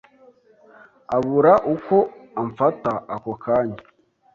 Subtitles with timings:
[1.15, 1.95] abura uko
[2.41, 3.79] amfata ako kanya